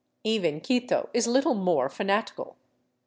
[0.23, 2.55] Even Quito is little more fanatical.